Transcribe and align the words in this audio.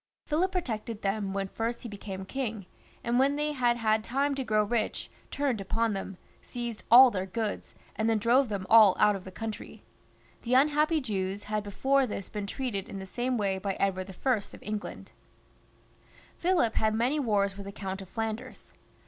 Philip 0.25 0.51
protected 0.51 1.03
them 1.03 1.31
when 1.31 1.47
first 1.47 1.83
he 1.83 1.87
became 1.87 2.25
king, 2.25 2.65
and 3.03 3.19
when 3.19 3.35
they 3.35 3.51
had 3.51 3.77
had 3.77 4.03
time 4.03 4.33
to 4.33 4.43
grow 4.43 4.63
rich, 4.63 5.11
turned 5.29 5.61
upon 5.61 5.93
them, 5.93 6.17
seized 6.41 6.81
all 6.89 7.11
their 7.11 7.27
goods, 7.27 7.75
and 7.95 8.09
then 8.09 8.17
drove 8.17 8.49
them 8.49 8.65
all 8.67 8.95
out 8.97 9.15
of 9.15 9.25
the 9.25 9.31
country. 9.31 9.83
The 10.41 10.55
unhappy 10.55 11.01
Jews 11.01 11.43
had 11.43 11.61
before 11.61 12.07
this 12.07 12.31
been 12.31 12.47
treated 12.47 12.89
in 12.89 12.97
the 12.97 13.05
same 13.05 13.37
way 13.37 13.59
by 13.59 13.73
Edward 13.73 14.09
I. 14.25 14.31
of 14.37 14.55
England. 14.63 15.11
Philip 16.39 16.73
had 16.73 16.95
many 16.95 17.19
wars 17.19 17.55
with 17.55 17.67
the 17.67 17.71
Count 17.71 18.01
of 18.01 18.09
Flanders. 18.09 18.73